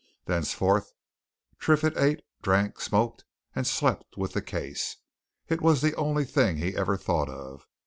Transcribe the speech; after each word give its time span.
Thenceforth 0.25 0.93
Triffitt 1.59 1.95
ate, 1.95 2.21
drank, 2.41 2.81
smoked, 2.81 3.23
and 3.53 3.67
slept 3.67 4.17
with 4.17 4.33
the 4.33 4.41
case; 4.41 4.97
it 5.47 5.61
was 5.61 5.81
the 5.81 5.93
only 5.95 6.25
thing 6.25 6.57
he 6.57 6.75
ever 6.75 6.97
thought 6.97 7.29
of. 7.29 7.67